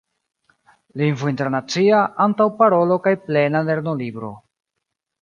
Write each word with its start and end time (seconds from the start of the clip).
Lingvo 1.01 1.29
Internacia, 1.33 2.01
Antaŭparolo 2.27 3.01
kaj 3.07 3.17
Plena 3.29 3.65
Lernolibro. 3.71 4.35